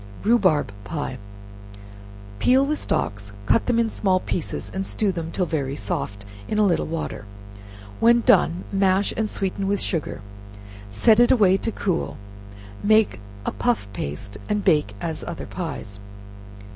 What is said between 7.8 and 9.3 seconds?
when done, mash and